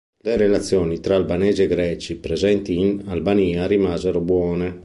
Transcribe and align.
Le 0.23 0.35
relazioni 0.35 0.99
tra 0.99 1.15
albanesi 1.15 1.61
e 1.61 1.67
greci 1.67 2.15
presenti 2.17 2.75
in 2.75 3.03
Albania 3.05 3.67
rimasero 3.67 4.19
buone. 4.19 4.79